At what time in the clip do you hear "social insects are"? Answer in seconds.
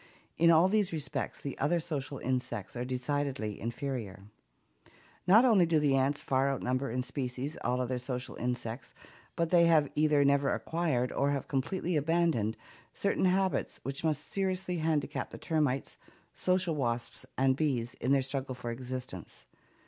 1.79-2.83